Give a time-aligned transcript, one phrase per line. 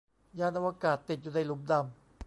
[0.39, 1.83] ยานอวกาศติดอยู่ในหลุมดำ